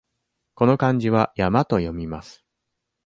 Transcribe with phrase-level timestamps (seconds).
[0.55, 2.43] この漢字は「やま」と読みます。